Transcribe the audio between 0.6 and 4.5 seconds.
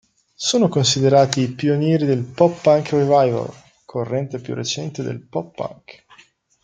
considerati i pionieri del "pop punk revival", corrente